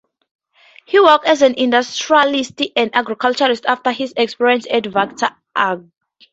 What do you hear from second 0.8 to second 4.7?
He worked as an industrialist and agriculturist after his experience